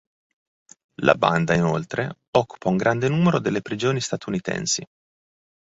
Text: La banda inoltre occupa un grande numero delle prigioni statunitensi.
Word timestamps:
La 1.03 1.13
banda 1.13 1.53
inoltre 1.53 2.15
occupa 2.31 2.69
un 2.69 2.75
grande 2.77 3.07
numero 3.07 3.37
delle 3.37 3.61
prigioni 3.61 4.01
statunitensi. 4.01 4.83